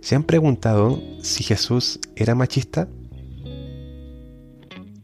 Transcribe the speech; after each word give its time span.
¿Se 0.00 0.14
han 0.14 0.24
preguntado 0.24 1.00
si 1.22 1.44
Jesús 1.44 2.00
era 2.16 2.34
machista? 2.34 2.88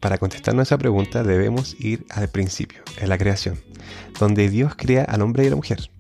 Para 0.00 0.19
contestarnos 0.19 0.69
esa 0.69 0.79
pregunta 0.79 1.22
debemos 1.22 1.76
ir 1.78 2.07
al 2.10 2.28
principio, 2.28 2.83
en 3.00 3.08
la 3.08 3.18
creación, 3.18 3.58
donde 4.18 4.48
Dios 4.48 4.74
crea 4.76 5.04
al 5.04 5.22
hombre 5.22 5.44
y 5.44 5.46
a 5.48 5.50
la 5.50 5.56
mujer, 5.56 5.90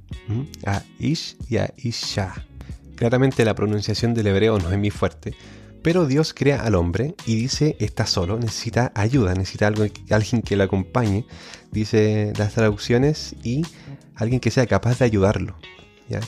a 0.64 0.82
Ish 0.98 1.36
y 1.48 1.58
a 1.58 1.72
Isha. 1.76 2.46
Claramente 2.94 3.44
la 3.44 3.54
pronunciación 3.54 4.14
del 4.14 4.28
hebreo 4.28 4.58
no 4.58 4.70
es 4.70 4.78
muy 4.78 4.90
fuerte, 4.90 5.34
pero 5.82 6.06
Dios 6.06 6.34
crea 6.34 6.62
al 6.62 6.74
hombre 6.74 7.14
y 7.26 7.36
dice 7.36 7.76
está 7.78 8.06
solo, 8.06 8.38
necesita 8.38 8.92
ayuda, 8.94 9.34
necesita 9.34 9.66
algo, 9.66 9.84
alguien 10.10 10.42
que 10.42 10.56
lo 10.56 10.64
acompañe, 10.64 11.26
dice 11.70 12.32
las 12.36 12.54
traducciones, 12.54 13.36
y 13.44 13.62
alguien 14.14 14.40
que 14.40 14.50
sea 14.50 14.66
capaz 14.66 14.98
de 14.98 15.04
ayudarlo. 15.04 15.56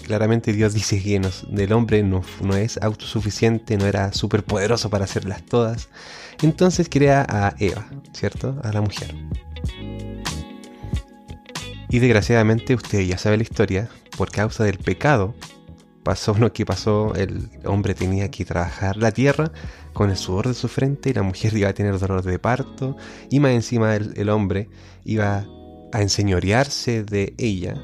Claramente 0.05 0.53
Dios 0.53 0.75
dice 0.75 1.01
que 1.03 1.17
el 1.17 1.73
hombre 1.73 2.03
no, 2.03 2.23
no 2.41 2.57
es 2.57 2.79
autosuficiente, 2.83 3.77
no 3.77 3.87
era 3.87 4.13
superpoderoso 4.13 4.91
para 4.91 5.05
hacerlas 5.05 5.45
todas. 5.45 5.89
Entonces 6.43 6.89
crea 6.91 7.25
a 7.29 7.55
Eva, 7.59 7.87
¿cierto? 8.13 8.61
A 8.63 8.73
la 8.73 8.81
mujer. 8.81 9.15
Y 11.91 11.99
desgraciadamente 12.01 12.75
usted 12.75 13.01
ya 13.01 13.17
sabe 13.19 13.39
la 13.39 13.43
historia, 13.45 13.89
por 14.17 14.31
causa 14.31 14.65
del 14.65 14.79
pecado, 14.79 15.35
pasó 16.03 16.35
lo 16.35 16.53
que 16.53 16.67
pasó, 16.67 17.15
el 17.15 17.51
hombre 17.65 17.95
tenía 17.95 18.31
que 18.31 18.45
trabajar 18.45 18.97
la 18.97 19.13
tierra 19.13 19.53
con 19.93 20.11
el 20.11 20.17
sudor 20.17 20.49
de 20.49 20.55
su 20.55 20.69
frente 20.69 21.11
y 21.11 21.13
la 21.13 21.23
mujer 21.23 21.57
iba 21.57 21.69
a 21.69 21.73
tener 21.73 21.99
dolor 21.99 22.23
de 22.23 22.39
parto 22.39 22.97
y 23.31 23.41
más 23.41 23.53
encima 23.53 23.95
el, 23.95 24.29
hombre 24.29 24.69
iba 25.05 25.47
a 25.93 26.03
enseñorearse 26.03 27.05
de 27.05 27.35
ella. 27.39 27.75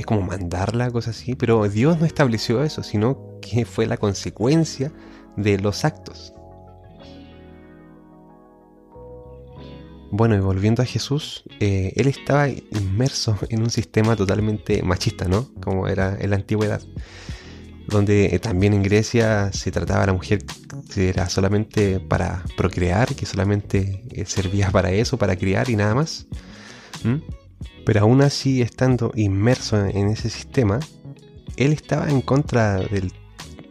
Es 0.00 0.06
como 0.06 0.22
mandarla, 0.22 0.90
cosas 0.90 1.18
así, 1.18 1.34
pero 1.34 1.68
Dios 1.68 2.00
no 2.00 2.06
estableció 2.06 2.64
eso, 2.64 2.82
sino 2.82 3.38
que 3.42 3.66
fue 3.66 3.84
la 3.84 3.98
consecuencia 3.98 4.90
de 5.36 5.58
los 5.58 5.84
actos. 5.84 6.32
Bueno, 10.10 10.36
y 10.36 10.40
volviendo 10.40 10.80
a 10.80 10.86
Jesús, 10.86 11.44
eh, 11.60 11.92
él 11.96 12.06
estaba 12.06 12.48
inmerso 12.48 13.36
en 13.50 13.60
un 13.60 13.68
sistema 13.68 14.16
totalmente 14.16 14.82
machista, 14.82 15.28
¿no? 15.28 15.50
Como 15.62 15.86
era 15.86 16.16
en 16.18 16.30
la 16.30 16.36
antigüedad 16.36 16.80
donde 17.88 18.34
eh, 18.34 18.38
también 18.38 18.72
en 18.72 18.82
Grecia 18.82 19.52
se 19.52 19.70
trataba 19.70 20.04
a 20.04 20.06
la 20.06 20.12
mujer 20.14 20.44
que 20.94 21.10
era 21.10 21.28
solamente 21.28 22.00
para 22.00 22.42
procrear, 22.56 23.14
que 23.14 23.26
solamente 23.26 24.04
eh, 24.12 24.24
servía 24.24 24.70
para 24.70 24.92
eso, 24.92 25.18
para 25.18 25.36
criar 25.36 25.68
y 25.68 25.76
nada 25.76 25.94
más. 25.94 26.26
Pero 27.84 28.00
aún 28.00 28.22
así, 28.22 28.62
estando 28.62 29.12
inmerso 29.14 29.84
en 29.84 30.08
ese 30.08 30.30
sistema, 30.30 30.80
él 31.56 31.72
estaba 31.72 32.08
en 32.08 32.20
contra 32.20 32.78
de 32.78 33.10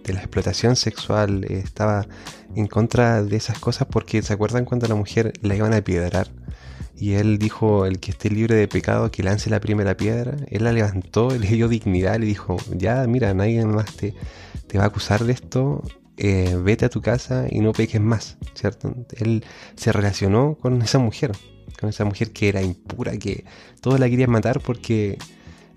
la 0.07 0.19
explotación 0.19 0.75
sexual, 0.75 1.45
estaba 1.45 2.07
en 2.55 2.67
contra 2.67 3.23
de 3.23 3.37
esas 3.37 3.59
cosas 3.59 3.87
porque 3.89 4.21
se 4.21 4.33
acuerdan 4.33 4.65
cuando 4.65 4.87
la 4.87 4.95
mujer 4.95 5.33
la 5.41 5.55
iban 5.55 5.73
a 5.73 5.81
piedrar 5.81 6.29
y 6.99 7.13
él 7.13 7.37
dijo, 7.37 7.85
el 7.85 7.99
que 7.99 8.11
esté 8.11 8.29
libre 8.29 8.55
de 8.55 8.67
pecado, 8.67 9.09
que 9.09 9.23
lance 9.23 9.49
la 9.49 9.61
primera 9.61 9.95
piedra. 9.95 10.35
Él 10.47 10.65
la 10.65 10.73
levantó, 10.73 11.29
le 11.37 11.47
dio 11.47 11.67
dignidad, 11.67 12.19
le 12.19 12.25
dijo, 12.25 12.57
ya, 12.75 13.05
mira, 13.07 13.33
nadie 13.33 13.65
más 13.65 13.95
te, 13.95 14.13
te 14.67 14.77
va 14.77 14.83
a 14.83 14.87
acusar 14.87 15.23
de 15.23 15.33
esto, 15.33 15.81
eh, 16.17 16.57
vete 16.61 16.85
a 16.85 16.89
tu 16.89 17.01
casa 17.01 17.45
y 17.49 17.61
no 17.61 17.71
peques 17.71 18.01
más, 18.01 18.37
¿cierto? 18.53 18.93
Él 19.17 19.45
se 19.75 19.93
relacionó 19.93 20.57
con 20.59 20.81
esa 20.81 20.99
mujer, 20.99 21.31
con 21.79 21.89
esa 21.89 22.05
mujer 22.05 22.31
que 22.31 22.49
era 22.49 22.61
impura, 22.61 23.17
que 23.17 23.45
todos 23.81 23.99
la 23.99 24.09
querían 24.09 24.31
matar 24.31 24.59
porque 24.59 25.17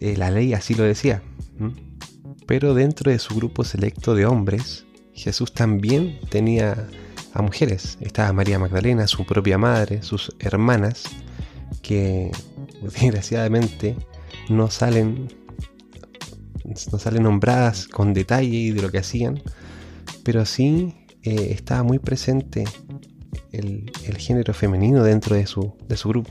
eh, 0.00 0.16
la 0.16 0.30
ley 0.30 0.52
así 0.52 0.74
lo 0.74 0.84
decía. 0.84 1.22
Pero 2.46 2.74
dentro 2.74 3.10
de 3.10 3.18
su 3.18 3.34
grupo 3.34 3.64
selecto 3.64 4.14
de 4.14 4.26
hombres, 4.26 4.84
Jesús 5.14 5.52
también 5.52 6.18
tenía 6.28 6.88
a 7.34 7.42
mujeres. 7.42 7.98
Estaba 8.00 8.32
María 8.32 8.58
Magdalena, 8.58 9.06
su 9.06 9.24
propia 9.24 9.58
madre, 9.58 10.02
sus 10.02 10.34
hermanas, 10.40 11.04
que 11.82 12.30
desgraciadamente 12.82 13.96
no 14.48 14.70
salen, 14.70 15.28
no 16.64 16.98
salen 16.98 17.22
nombradas 17.22 17.86
con 17.86 18.12
detalle 18.12 18.72
de 18.72 18.82
lo 18.82 18.90
que 18.90 18.98
hacían, 18.98 19.40
pero 20.24 20.44
sí 20.46 21.06
eh, 21.22 21.52
estaba 21.52 21.84
muy 21.84 22.00
presente 22.00 22.64
el, 23.52 23.90
género 24.18 24.54
femenino 24.54 25.02
dentro 25.04 25.36
de 25.36 25.46
su, 25.46 25.74
de 25.88 25.96
su 25.96 26.08
grupo. 26.08 26.30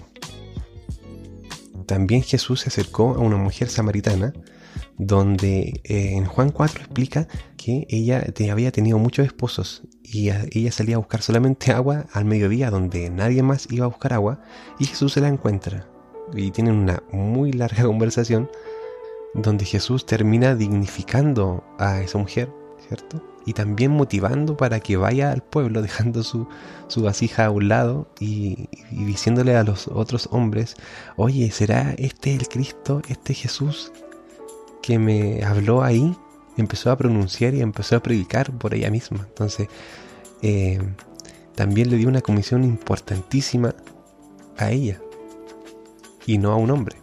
También 1.85 2.23
Jesús 2.23 2.61
se 2.61 2.69
acercó 2.69 3.15
a 3.15 3.19
una 3.19 3.37
mujer 3.37 3.69
samaritana 3.69 4.33
donde 4.97 5.81
eh, 5.83 6.13
en 6.13 6.25
Juan 6.25 6.51
4 6.51 6.81
explica 6.81 7.27
que 7.57 7.85
ella 7.89 8.23
había 8.51 8.71
tenido 8.71 8.97
muchos 8.97 9.25
esposos 9.25 9.83
y 10.03 10.29
ella 10.29 10.71
salía 10.71 10.95
a 10.95 10.99
buscar 10.99 11.21
solamente 11.21 11.71
agua 11.73 12.05
al 12.13 12.25
mediodía 12.25 12.69
donde 12.69 13.09
nadie 13.09 13.43
más 13.43 13.67
iba 13.71 13.85
a 13.85 13.89
buscar 13.89 14.13
agua 14.13 14.41
y 14.79 14.85
Jesús 14.85 15.13
se 15.13 15.21
la 15.21 15.27
encuentra 15.27 15.87
y 16.33 16.51
tienen 16.51 16.75
una 16.75 17.03
muy 17.11 17.51
larga 17.51 17.83
conversación 17.85 18.49
donde 19.33 19.65
Jesús 19.65 20.05
termina 20.05 20.55
dignificando 20.55 21.63
a 21.79 22.01
esa 22.01 22.17
mujer, 22.17 22.51
¿cierto? 22.87 23.30
Y 23.45 23.53
también 23.53 23.91
motivando 23.91 24.55
para 24.55 24.79
que 24.79 24.97
vaya 24.97 25.31
al 25.31 25.41
pueblo 25.41 25.81
dejando 25.83 26.23
su, 26.23 26.47
vasija 26.97 27.45
a 27.45 27.51
un 27.51 27.67
lado 27.67 28.07
y, 28.19 28.69
y 28.91 29.05
diciéndole 29.05 29.55
a 29.55 29.63
los 29.63 29.87
otros 29.87 30.29
hombres, 30.31 30.75
oye, 31.15 31.49
¿será 31.51 31.93
este 31.97 32.35
el 32.35 32.47
Cristo, 32.47 33.01
este 33.07 33.33
Jesús 33.33 33.91
que 34.81 34.99
me 34.99 35.43
habló 35.43 35.83
ahí? 35.83 36.15
empezó 36.57 36.91
a 36.91 36.97
pronunciar 36.97 37.53
y 37.53 37.61
empezó 37.61 37.95
a 37.95 38.03
predicar 38.03 38.51
por 38.57 38.73
ella 38.73 38.89
misma. 38.89 39.25
Entonces, 39.27 39.67
eh, 40.41 40.79
también 41.55 41.89
le 41.89 41.97
dio 41.97 42.07
una 42.07 42.21
comisión 42.21 42.63
importantísima 42.63 43.75
a 44.57 44.71
ella 44.71 45.01
y 46.25 46.37
no 46.37 46.51
a 46.51 46.55
un 46.55 46.71
hombre. 46.71 46.97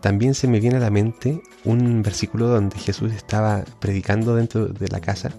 También 0.00 0.34
se 0.34 0.48
me 0.48 0.60
viene 0.60 0.76
a 0.76 0.80
la 0.80 0.90
mente 0.90 1.42
un 1.64 2.02
versículo 2.02 2.48
donde 2.48 2.78
Jesús 2.78 3.12
estaba 3.12 3.64
predicando 3.80 4.36
dentro 4.36 4.66
de 4.66 4.88
la 4.88 5.00
casa 5.00 5.30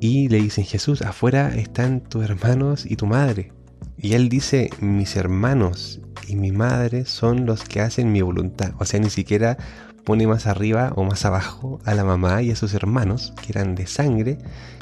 y 0.00 0.28
le 0.28 0.38
dicen, 0.38 0.64
Jesús, 0.64 1.02
afuera 1.02 1.54
están 1.54 2.00
tus 2.00 2.24
hermanos 2.24 2.86
y 2.86 2.96
tu 2.96 3.06
madre. 3.06 3.52
Y 3.96 4.14
él 4.14 4.28
dice, 4.28 4.70
mis 4.80 5.16
hermanos 5.16 6.00
y 6.26 6.36
mi 6.36 6.52
madre 6.52 7.04
son 7.04 7.46
los 7.46 7.64
que 7.64 7.80
hacen 7.80 8.12
mi 8.12 8.22
voluntad. 8.22 8.72
O 8.78 8.84
sea, 8.84 9.00
ni 9.00 9.10
siquiera 9.10 9.56
pone 10.04 10.26
más 10.26 10.46
arriba 10.46 10.92
o 10.96 11.04
más 11.04 11.24
abajo 11.24 11.80
a 11.84 11.94
la 11.94 12.04
mamá 12.04 12.42
y 12.42 12.50
a 12.50 12.56
sus 12.56 12.74
hermanos, 12.74 13.34
que 13.42 13.52
eran 13.52 13.74
de 13.74 13.86
sangre, 13.86 14.38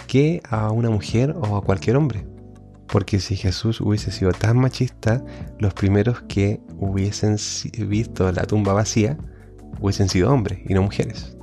que 0.06 0.42
a 0.48 0.70
una 0.70 0.90
mujer 0.90 1.34
o 1.36 1.56
a 1.56 1.62
cualquier 1.62 1.96
hombre. 1.96 2.35
Porque 2.96 3.20
si 3.20 3.36
Jesús 3.36 3.82
hubiese 3.82 4.10
sido 4.10 4.32
tan 4.32 4.56
machista, 4.56 5.22
los 5.58 5.74
primeros 5.74 6.22
que 6.22 6.62
hubiesen 6.78 7.36
visto 7.86 8.32
la 8.32 8.44
tumba 8.44 8.72
vacía 8.72 9.18
hubiesen 9.82 10.08
sido 10.08 10.32
hombres 10.32 10.60
y 10.66 10.72
no 10.72 10.80
mujeres. 10.80 11.36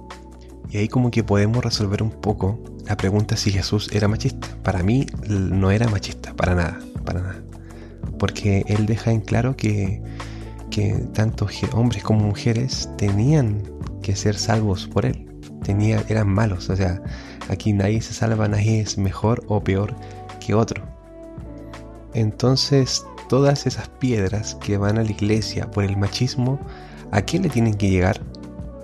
Y 0.72 0.78
ahí 0.78 0.88
como 0.88 1.12
que 1.12 1.24
podemos 1.24 1.64
resolver 1.64 2.02
un 2.02 2.10
poco 2.10 2.60
la 2.88 2.98
pregunta 2.98 3.38
si 3.38 3.52
Jesús 3.52 3.88
era 3.94 4.08
machista. 4.08 4.48
Para 4.64 4.82
mí 4.82 5.06
no 5.30 5.70
era 5.70 5.88
machista, 5.90 6.34
para 6.34 6.56
nada, 6.56 6.80
para 7.06 7.22
nada. 7.22 7.44
Porque 8.18 8.66
él 8.66 8.88
deja 8.88 9.12
en 9.12 9.22
claro 9.22 9.56
que, 9.56 10.02
que 10.72 11.06
tanto 11.14 11.48
hombres 11.74 12.02
como 12.02 12.26
mujeres 12.26 12.90
tenían 12.98 13.62
que 14.02 14.16
ser 14.16 14.38
salvos 14.38 14.88
por 14.88 15.06
Él. 15.06 15.30
Tenía, 15.62 16.04
eran 16.10 16.30
malos, 16.30 16.72
o 16.72 16.76
sea, 16.76 17.00
aquí 17.48 17.74
nadie 17.74 18.02
se 18.02 18.16
salva, 18.16 18.48
nadie 18.48 18.82
es 18.82 18.98
mejor 18.98 19.44
o 19.48 19.64
peor 19.64 19.96
que 20.44 20.56
otro. 20.56 20.73
Entonces, 22.14 23.06
todas 23.30 23.66
esas 23.66 23.90
piedras 23.90 24.56
que 24.56 24.78
van 24.78 24.98
a 24.98 25.04
la 25.04 25.12
iglesia 25.12 25.70
por 25.72 25.84
el 25.84 25.98
machismo, 25.98 26.60
¿a 27.12 27.22
quién 27.22 27.44
le 27.44 27.50
tienen 27.50 27.76
que 27.76 27.90
llegar? 27.90 28.22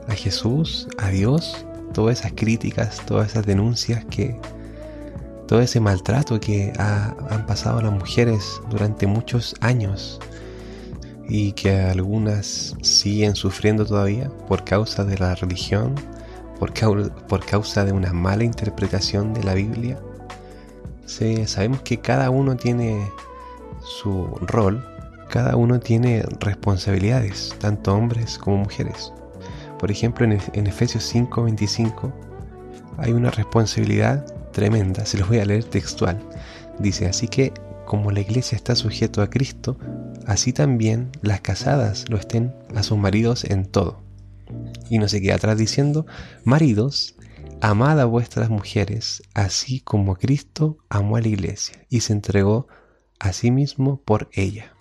¿A 0.07 0.13
Jesús? 0.13 0.87
¿A 0.97 1.09
Dios? 1.09 1.65
Todas 1.93 2.19
esas 2.19 2.33
críticas, 2.33 3.01
todas 3.05 3.31
esas 3.31 3.45
denuncias 3.45 4.05
que... 4.05 4.39
Todo 5.47 5.61
ese 5.61 5.79
maltrato 5.79 6.39
que 6.39 6.71
han 6.77 7.45
pasado 7.47 7.81
las 7.81 7.91
mujeres 7.91 8.61
durante 8.69 9.07
muchos 9.07 9.55
años 9.61 10.19
y 11.27 11.53
que 11.53 11.71
algunas 11.71 12.75
siguen 12.81 13.35
sufriendo 13.35 13.85
todavía 13.85 14.29
por 14.47 14.63
causa 14.63 15.05
de 15.05 15.17
la 15.17 15.35
religión, 15.35 15.95
por, 16.59 17.45
causa 17.45 17.85
de 17.85 17.91
una 17.91 18.11
mala 18.11 18.43
interpretación 18.43 19.33
de 19.33 19.43
la 19.43 19.53
Biblia. 19.53 19.99
Sabemos 21.05 21.81
que 21.81 21.99
cada 21.99 22.29
uno 22.29 22.55
tiene 22.57 23.09
su 23.81 24.25
rol, 24.41 24.85
cada 25.29 25.55
uno 25.55 25.79
tiene 25.79 26.23
responsabilidades, 26.39 27.55
tanto 27.59 27.95
hombres 27.95 28.37
como 28.37 28.57
mujeres. 28.57 29.13
Por 29.77 29.91
ejemplo, 29.91 30.25
en, 30.25 30.39
en 30.53 30.67
Efesios 30.67 31.13
5:25 31.13 32.11
hay 32.97 33.13
una 33.13 33.31
responsabilidad 33.31 34.25
tremenda, 34.51 35.05
se 35.05 35.17
los 35.17 35.27
voy 35.27 35.39
a 35.39 35.45
leer 35.45 35.63
textual. 35.63 36.19
Dice, 36.79 37.07
así 37.07 37.27
que 37.27 37.53
como 37.85 38.11
la 38.11 38.19
iglesia 38.19 38.55
está 38.55 38.75
sujeto 38.75 39.21
a 39.21 39.29
Cristo, 39.29 39.77
así 40.27 40.53
también 40.53 41.09
las 41.21 41.41
casadas 41.41 42.05
lo 42.09 42.17
estén 42.17 42.53
a 42.75 42.83
sus 42.83 42.97
maridos 42.97 43.43
en 43.45 43.65
todo. 43.65 44.01
Y 44.89 44.99
no 44.99 45.07
se 45.07 45.21
queda 45.21 45.35
atrás 45.35 45.57
diciendo, 45.57 46.05
maridos, 46.43 47.15
amad 47.61 47.99
a 47.99 48.05
vuestras 48.05 48.49
mujeres, 48.49 49.23
así 49.33 49.79
como 49.79 50.15
Cristo 50.15 50.77
amó 50.89 51.15
a 51.15 51.21
la 51.21 51.29
iglesia 51.29 51.85
y 51.89 52.01
se 52.01 52.13
entregó 52.13 52.67
a 53.19 53.33
sí 53.33 53.51
mismo 53.51 54.01
por 54.03 54.29
ella. 54.33 54.73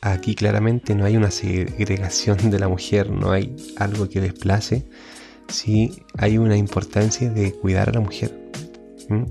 Aquí 0.00 0.34
claramente 0.34 0.94
no 0.94 1.04
hay 1.04 1.16
una 1.16 1.30
segregación 1.30 2.50
de 2.50 2.58
la 2.58 2.68
mujer, 2.68 3.10
no 3.10 3.32
hay 3.32 3.56
algo 3.76 4.08
que 4.08 4.20
desplace, 4.20 4.88
sí 5.48 6.02
hay 6.16 6.38
una 6.38 6.56
importancia 6.56 7.30
de 7.30 7.52
cuidar 7.52 7.88
a 7.88 7.92
la 7.92 8.00
mujer, 8.00 8.50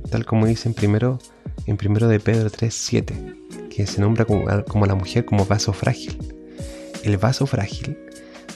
tal 0.09 0.25
como 0.25 0.45
dice 0.45 0.67
en 0.69 0.73
primero, 0.73 1.19
en 1.65 1.77
primero 1.77 2.07
de 2.07 2.19
Pedro 2.19 2.49
3.7, 2.49 3.69
que 3.69 3.87
se 3.87 4.01
nombra 4.01 4.25
como, 4.25 4.45
como 4.67 4.85
la 4.85 4.95
mujer 4.95 5.25
como 5.25 5.45
vaso 5.45 5.71
frágil. 5.71 6.17
El 7.03 7.17
vaso 7.17 7.45
frágil 7.45 7.97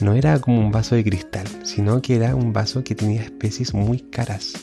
no 0.00 0.14
era 0.14 0.40
como 0.40 0.60
un 0.60 0.72
vaso 0.72 0.94
de 0.94 1.04
cristal, 1.04 1.46
sino 1.62 2.02
que 2.02 2.16
era 2.16 2.34
un 2.34 2.52
vaso 2.52 2.82
que 2.82 2.94
tenía 2.94 3.22
especies 3.22 3.72
muy 3.72 4.00
caras. 4.00 4.54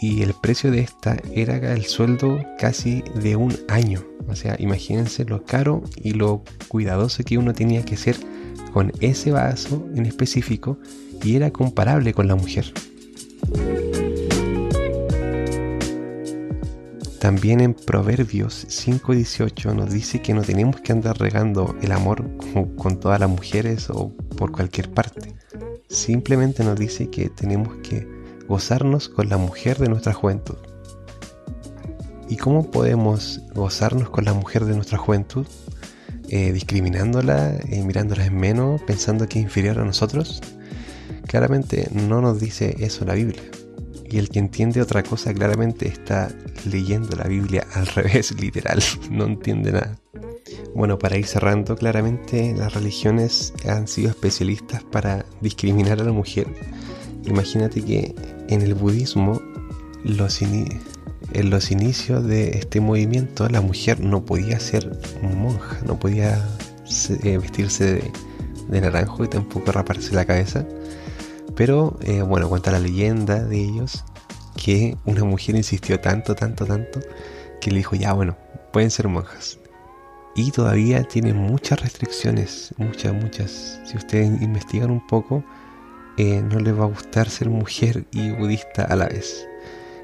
Y 0.00 0.22
el 0.22 0.34
precio 0.34 0.70
de 0.70 0.80
esta 0.80 1.16
era 1.32 1.72
el 1.72 1.84
sueldo 1.84 2.38
casi 2.58 3.02
de 3.14 3.36
un 3.36 3.56
año. 3.68 4.04
O 4.28 4.34
sea, 4.34 4.56
imagínense 4.58 5.24
lo 5.24 5.44
caro 5.44 5.82
y 5.96 6.12
lo 6.12 6.42
cuidadoso 6.68 7.22
que 7.24 7.38
uno 7.38 7.54
tenía 7.54 7.84
que 7.84 7.96
ser 7.96 8.16
con 8.72 8.92
ese 9.00 9.30
vaso 9.30 9.86
en 9.94 10.06
específico 10.06 10.78
y 11.22 11.36
era 11.36 11.50
comparable 11.50 12.12
con 12.12 12.28
la 12.28 12.34
mujer. 12.34 12.72
También 17.20 17.60
en 17.60 17.74
Proverbios 17.74 18.66
5:18 18.68 19.74
nos 19.74 19.92
dice 19.92 20.20
que 20.20 20.34
no 20.34 20.42
tenemos 20.42 20.80
que 20.80 20.92
andar 20.92 21.18
regando 21.18 21.74
el 21.82 21.90
amor 21.90 22.24
con, 22.76 23.00
todas 23.00 23.18
las 23.18 23.28
mujeres 23.28 23.90
o 23.90 24.12
por 24.36 24.52
cualquier 24.52 24.90
parte. 24.90 25.34
Simplemente 25.88 26.62
nos 26.62 26.78
dice 26.78 27.10
que 27.10 27.28
tenemos 27.28 27.74
que 27.78 28.15
gozarnos 28.48 29.08
con 29.08 29.28
la 29.28 29.36
mujer 29.36 29.78
de 29.78 29.88
nuestra 29.88 30.12
juventud. 30.12 30.56
¿Y 32.28 32.36
cómo 32.36 32.70
podemos 32.70 33.40
gozarnos 33.54 34.10
con 34.10 34.24
la 34.24 34.32
mujer 34.32 34.64
de 34.64 34.74
nuestra 34.74 34.98
juventud? 34.98 35.46
Eh, 36.28 36.52
discriminándola, 36.52 37.56
eh, 37.68 37.82
mirándola 37.84 38.26
en 38.26 38.36
menos, 38.36 38.82
pensando 38.82 39.28
que 39.28 39.38
es 39.38 39.44
inferior 39.44 39.78
a 39.78 39.84
nosotros. 39.84 40.40
Claramente 41.26 41.88
no 41.92 42.20
nos 42.20 42.40
dice 42.40 42.74
eso 42.80 43.04
la 43.04 43.14
Biblia. 43.14 43.42
Y 44.08 44.18
el 44.18 44.28
que 44.28 44.38
entiende 44.38 44.80
otra 44.80 45.02
cosa 45.02 45.32
claramente 45.34 45.88
está 45.88 46.28
leyendo 46.64 47.16
la 47.16 47.24
Biblia 47.24 47.64
al 47.74 47.86
revés, 47.86 48.38
literal, 48.40 48.82
no 49.10 49.24
entiende 49.24 49.72
nada. 49.72 49.98
Bueno, 50.74 50.98
para 50.98 51.16
ir 51.16 51.26
cerrando, 51.26 51.76
claramente 51.76 52.54
las 52.56 52.74
religiones 52.74 53.52
han 53.68 53.88
sido 53.88 54.10
especialistas 54.10 54.82
para 54.84 55.24
discriminar 55.40 56.00
a 56.00 56.04
la 56.04 56.12
mujer. 56.12 56.46
Imagínate 57.26 57.82
que 57.82 58.14
en 58.48 58.62
el 58.62 58.74
budismo, 58.74 59.40
los 60.04 60.40
en 60.42 61.50
los 61.50 61.70
inicios 61.70 62.24
de 62.24 62.50
este 62.50 62.80
movimiento, 62.80 63.48
la 63.48 63.60
mujer 63.60 64.00
no 64.00 64.24
podía 64.24 64.60
ser 64.60 64.98
monja, 65.22 65.78
no 65.84 65.98
podía 65.98 66.42
eh, 67.24 67.38
vestirse 67.38 68.12
de, 68.68 68.80
naranjo 68.80 69.24
y 69.24 69.28
tampoco 69.28 69.72
raparse 69.72 70.14
la 70.14 70.24
cabeza 70.24 70.66
pero 71.56 71.98
eh, 72.02 72.22
bueno, 72.22 72.48
cuenta 72.48 72.70
la 72.70 72.78
leyenda 72.78 73.42
de 73.42 73.58
ellos 73.58 74.04
que 74.62 74.96
una 75.06 75.24
mujer 75.24 75.56
insistió 75.56 75.98
tanto, 75.98 76.34
tanto, 76.34 76.66
tanto, 76.66 77.00
que 77.60 77.70
le 77.70 77.78
dijo, 77.78 77.96
ya 77.96 78.12
bueno, 78.12 78.36
pueden 78.72 78.90
ser 78.90 79.08
monjas. 79.08 79.58
Y 80.34 80.50
todavía 80.50 81.02
tienen 81.04 81.36
muchas 81.36 81.80
restricciones, 81.80 82.74
muchas, 82.76 83.14
muchas. 83.14 83.80
Si 83.84 83.96
ustedes 83.96 84.42
investigan 84.42 84.90
un 84.90 85.06
poco, 85.06 85.42
eh, 86.16 86.42
no 86.42 86.58
les 86.60 86.78
va 86.78 86.84
a 86.84 86.88
gustar 86.88 87.28
ser 87.28 87.50
mujer 87.50 88.04
y 88.10 88.30
budista 88.30 88.84
a 88.84 88.96
la 88.96 89.06
vez. 89.06 89.46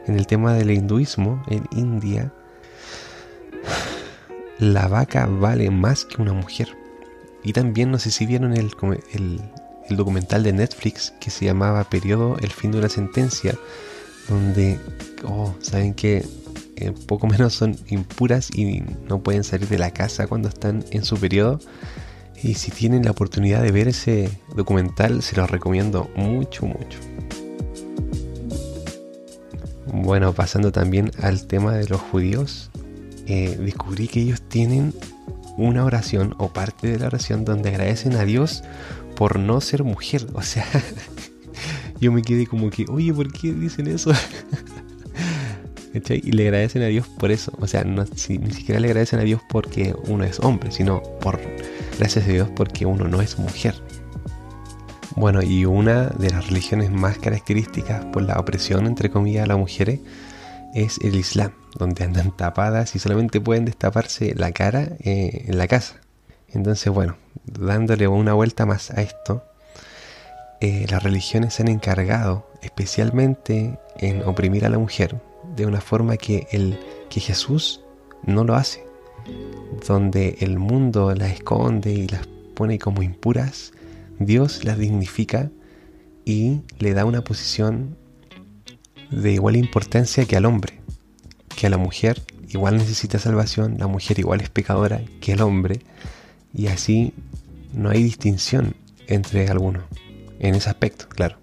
En 0.07 0.17
el 0.17 0.27
tema 0.27 0.55
del 0.55 0.71
hinduismo, 0.71 1.43
en 1.49 1.67
India, 1.71 2.33
la 4.59 4.89
vaca 4.89 5.27
vale 5.27 5.71
más 5.71 6.05
que 6.05 6.21
una 6.21 6.33
mujer. 6.33 6.77
Y 7.45 7.53
también 7.53 7.91
no 7.91 7.99
sé 7.99 8.11
si 8.11 8.27
vieron 8.27 8.53
el, 8.53 8.71
el, 9.13 9.97
documental 9.97 10.43
de 10.43 10.53
Netflix 10.53 11.13
que 11.21 11.31
se 11.31 11.45
llamaba 11.45 11.85
Periodo, 11.85 12.37
el 12.41 12.51
fin 12.51 12.73
de 12.73 12.79
una 12.79 12.89
sentencia, 12.89 13.59
donde, 14.29 14.79
oh, 15.25 15.55
saben 15.61 15.95
que 15.95 16.25
eh, 16.77 16.93
poco 17.07 17.27
menos 17.27 17.55
son 17.55 17.77
impuras 17.89 18.51
y 18.55 18.83
no 19.09 19.23
pueden 19.23 19.45
salir 19.45 19.69
de 19.69 19.79
la 19.79 19.93
casa 19.93 20.27
cuando 20.27 20.49
están 20.49 20.85
en 20.91 21.05
su 21.05 21.17
periodo. 21.17 21.61
Y 22.43 22.55
si 22.55 22.71
tienen 22.71 23.05
la 23.05 23.13
oportunidad 23.13 23.63
de 23.63 23.71
ver 23.71 23.89
ese 23.89 24.31
documental, 24.55 25.23
se 25.23 25.37
los 25.37 25.51
recomiendo 25.51 26.11
mucho, 26.17 26.67
mucho. 26.67 26.99
Bueno, 29.93 30.33
pasando 30.33 30.73
también 30.73 31.11
al 31.21 31.47
tema 31.47 31.75
de 31.75 31.87
los 31.87 32.01
judíos, 32.01 32.71
eh, 33.27 33.57
descubrí 33.61 34.09
que 34.09 34.21
ellos 34.21 34.43
tienen 34.43 34.93
una 35.57 35.85
oración 35.85 36.35
o 36.39 36.49
parte 36.53 36.89
de 36.89 36.99
la 36.99 37.07
oración 37.07 37.45
donde 37.45 37.69
agradecen 37.69 38.17
a 38.17 38.25
Dios 38.25 38.65
por 39.17 39.39
no 39.39 39.61
ser 39.61 39.85
mujer. 39.85 40.27
O 40.33 40.43
sea, 40.43 40.67
yo 42.01 42.11
me 42.11 42.23
quedé 42.23 42.47
como 42.47 42.71
que, 42.71 42.87
oye, 42.89 43.13
¿por 43.13 43.33
qué 43.33 43.53
dicen 43.53 43.87
eso? 43.87 44.13
y 45.95 46.33
le 46.33 46.45
agradecen 46.45 46.83
a 46.83 46.87
Dios 46.87 47.07
por 47.07 47.31
eso. 47.31 47.53
O 47.61 47.67
sea, 47.67 47.85
ni 47.85 48.53
siquiera 48.53 48.81
le 48.81 48.89
agradecen 48.89 49.21
a 49.21 49.23
Dios 49.23 49.41
porque 49.49 49.95
uno 50.09 50.25
es 50.25 50.41
hombre, 50.41 50.73
sino 50.73 51.03
por 51.21 51.41
gracias 51.99 52.27
a 52.27 52.29
Dios 52.29 52.49
porque 52.55 52.87
uno 52.87 53.09
no 53.09 53.21
es 53.21 53.39
mujer. 53.39 53.75
Bueno, 55.17 55.43
y 55.43 55.65
una 55.67 56.07
de 56.09 56.31
las 56.31 56.49
religiones 56.49 56.91
más 56.91 57.19
características 57.19 58.05
por 58.07 58.23
la 58.23 58.39
opresión, 58.39 58.87
entre 58.87 59.11
comillas, 59.11 59.45
a 59.45 59.49
las 59.49 59.59
mujeres 59.59 60.01
es 60.75 60.99
el 61.03 61.17
Islam, 61.17 61.53
donde 61.79 62.05
andan 62.05 62.35
tapadas 62.35 62.97
y 62.97 62.99
solamente 62.99 63.41
pueden 63.41 63.67
destaparse 63.67 64.35
la 64.35 64.53
cara 64.53 64.89
eh, 65.01 65.45
en 65.49 65.59
la 65.59 65.69
casa. 65.69 65.97
Entonces, 66.49 66.93
bueno, 66.93 67.17
dándole 67.45 68.09
una 68.09 68.33
vuelta 68.33 68.65
más 68.65 68.91
a 68.91 69.03
esto, 69.03 69.45
eh, 70.61 70.87
las 70.89 71.03
religiones 71.03 71.55
se 71.55 71.63
han 71.63 71.69
encargado 71.69 72.47
especialmente 72.63 73.79
en 73.99 74.23
oprimir 74.23 74.65
a 74.65 74.69
la 74.71 74.79
mujer 74.79 75.21
de 75.57 75.67
una 75.67 75.81
forma 75.81 76.17
que, 76.17 76.47
el, 76.53 76.79
que 77.11 77.21
Jesús 77.21 77.83
no 78.25 78.45
lo 78.45 78.55
hace, 78.55 78.85
donde 79.87 80.37
el 80.41 80.59
mundo 80.59 81.15
las 81.15 81.33
esconde 81.33 81.93
y 81.93 82.09
las 82.09 82.27
pone 82.55 82.79
como 82.79 83.03
impuras, 83.03 83.73
Dios 84.19 84.65
las 84.65 84.79
dignifica 84.79 85.51
y 86.25 86.61
le 86.79 86.95
da 86.95 87.05
una 87.05 87.23
posición 87.23 87.97
de 89.11 89.33
igual 89.33 89.57
importancia 89.57 90.25
que 90.25 90.37
al 90.37 90.47
hombre, 90.47 90.81
que 91.57 91.67
a 91.67 91.71
la 91.71 91.79
mujer 91.79 92.23
igual 92.49 92.77
necesita 92.77 93.19
salvación, 93.19 93.77
la 93.79 93.87
mujer 93.87 94.19
igual 94.19 94.41
es 94.41 94.51
pecadora 94.51 95.03
que 95.21 95.33
el 95.33 95.41
hombre, 95.41 95.81
y 96.55 96.67
así 96.67 97.15
no 97.73 97.91
hay 97.91 98.03
distinción 98.03 98.75
entre 99.07 99.49
algunos, 99.49 99.85
en 100.39 100.55
ese 100.55 100.69
aspecto, 100.69 101.09
claro. 101.09 101.37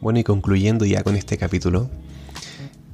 Bueno, 0.00 0.18
y 0.18 0.24
concluyendo 0.24 0.84
ya 0.86 1.02
con 1.02 1.16
este 1.16 1.36
capítulo, 1.36 1.90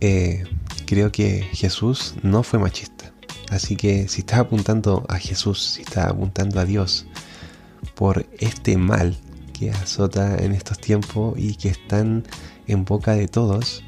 eh, 0.00 0.44
creo 0.86 1.12
que 1.12 1.42
Jesús 1.52 2.14
no 2.22 2.42
fue 2.42 2.58
machista. 2.58 3.12
Así 3.50 3.76
que 3.76 4.08
si 4.08 4.20
estás 4.20 4.40
apuntando 4.40 5.04
a 5.08 5.18
Jesús, 5.18 5.74
si 5.74 5.82
estás 5.82 6.06
apuntando 6.06 6.58
a 6.60 6.64
Dios 6.64 7.06
por 7.94 8.26
este 8.38 8.76
mal 8.76 9.16
que 9.52 9.70
azota 9.70 10.36
en 10.38 10.52
estos 10.52 10.78
tiempos 10.78 11.38
y 11.38 11.54
que 11.54 11.68
están 11.68 12.24
en 12.66 12.84
boca 12.84 13.12
de 13.12 13.28
todos, 13.28 13.84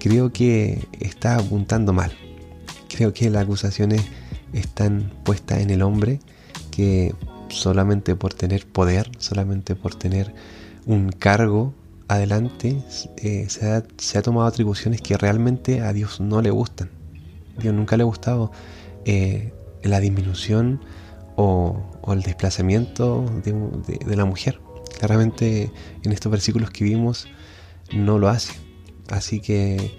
creo 0.00 0.32
que 0.32 0.86
estás 1.00 1.42
apuntando 1.42 1.92
mal 1.92 2.12
creo 2.96 3.12
que 3.12 3.30
las 3.30 3.42
acusaciones 3.42 4.02
están 4.52 5.12
puestas 5.24 5.60
en 5.60 5.70
el 5.70 5.82
hombre 5.82 6.20
que 6.70 7.14
solamente 7.48 8.16
por 8.16 8.34
tener 8.34 8.66
poder, 8.66 9.10
solamente 9.18 9.74
por 9.74 9.94
tener 9.94 10.34
un 10.86 11.10
cargo 11.10 11.74
adelante, 12.08 12.82
eh, 13.16 13.46
se, 13.48 14.18
ha, 14.18 14.22
tomado 14.22 14.46
atribuciones 14.46 15.00
que 15.00 15.16
realmente 15.16 15.80
a 15.80 15.92
Dios 15.92 16.20
no 16.20 16.40
le 16.42 16.50
gustan. 16.50 16.90
Dios 17.58 17.74
nunca 17.74 17.96
le 17.96 18.02
ha 18.02 18.06
gustado 18.06 18.52
eh, 19.04 19.52
la 19.82 20.00
disminución 20.00 20.80
o, 21.36 21.82
el 22.08 22.22
desplazamiento 22.22 23.24
de, 23.44 23.52
de, 24.04 24.16
la 24.16 24.24
mujer. 24.24 24.60
Claramente 24.98 25.70
en 26.02 26.12
estos 26.12 26.30
versículos 26.30 26.70
que 26.70 26.84
vimos 26.84 27.26
no 27.92 28.18
lo 28.18 28.28
hace. 28.28 28.54
Así 29.08 29.40
que 29.40 29.96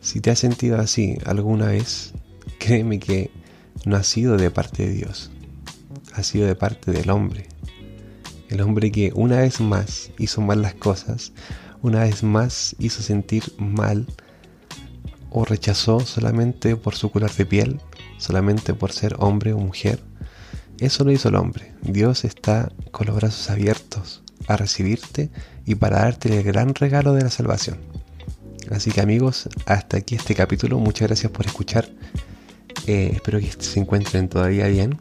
si 0.00 0.20
te 0.20 0.30
has 0.30 0.38
sentido 0.38 0.78
así 0.78 1.18
alguna 1.24 1.66
vez, 1.66 2.12
créeme 2.58 2.98
que 2.98 3.30
no 3.84 3.96
ha 3.96 4.02
sido 4.02 4.36
de 4.36 4.50
parte 4.50 4.86
de 4.86 4.92
Dios, 4.92 5.30
ha 6.14 6.22
sido 6.22 6.46
de 6.46 6.54
parte 6.54 6.92
del 6.92 7.10
hombre. 7.10 7.48
El 8.50 8.60
hombre 8.62 8.90
que 8.90 9.12
una 9.14 9.38
vez 9.38 9.60
más 9.60 10.10
hizo 10.18 10.40
mal 10.40 10.60
las 10.60 10.74
cosas, 10.74 11.32
una 11.82 12.00
vez 12.00 12.24
más 12.24 12.74
hizo 12.80 13.00
sentir 13.00 13.44
mal 13.58 14.06
o 15.30 15.44
rechazó 15.44 16.00
solamente 16.00 16.74
por 16.74 16.96
su 16.96 17.10
color 17.12 17.32
de 17.32 17.46
piel, 17.46 17.80
solamente 18.18 18.74
por 18.74 18.90
ser 18.90 19.14
hombre 19.18 19.52
o 19.52 19.58
mujer, 19.58 20.00
Eso 20.80 21.04
lo 21.04 21.12
hizo 21.12 21.28
el 21.28 21.34
hombre. 21.36 21.74
Dios 21.82 22.24
está 22.24 22.72
con 22.90 23.06
los 23.06 23.16
brazos 23.16 23.50
abiertos 23.50 24.22
a 24.48 24.56
recibirte 24.56 25.30
y 25.66 25.74
para 25.74 26.00
darte 26.00 26.34
el 26.34 26.42
gran 26.42 26.74
regalo 26.74 27.12
de 27.12 27.22
la 27.22 27.30
salvación. 27.30 27.76
Así 28.70 28.90
que 28.90 29.02
amigos, 29.02 29.48
hasta 29.66 29.98
aquí 29.98 30.14
este 30.14 30.34
capítulo. 30.34 30.78
Muchas 30.78 31.08
gracias 31.08 31.30
por 31.32 31.44
escuchar. 31.44 31.86
Eh, 32.86 33.10
espero 33.14 33.40
que 33.40 33.52
se 33.58 33.78
encuentren 33.78 34.30
todavía 34.30 34.68
bien. 34.68 34.98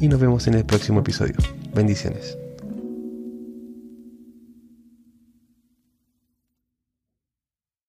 Y 0.00 0.08
nos 0.08 0.20
vemos 0.20 0.46
en 0.46 0.54
el 0.54 0.64
próximo 0.64 1.00
episodio. 1.00 1.34
Bendiciones. 1.74 2.38